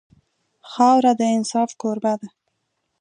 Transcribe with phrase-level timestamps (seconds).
[0.71, 2.27] خاوره د انصاف کوربه ده.